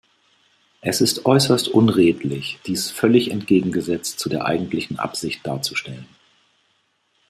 Es 0.81 0.99
ist 0.99 1.27
äußerst 1.27 1.67
unredlich, 1.67 2.57
dies 2.65 2.89
völlig 2.89 3.29
entgegengesetzt 3.29 4.19
zu 4.19 4.29
der 4.29 4.45
eigentlichen 4.45 4.97
Absicht 4.97 5.45
darzustellen. 5.45 6.07